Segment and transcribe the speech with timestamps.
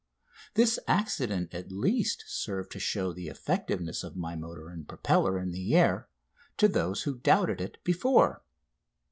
[0.55, 5.51] This accident at least served to show the effectiveness of my motor and propeller in
[5.51, 6.09] the air
[6.57, 8.41] to those who doubted it before.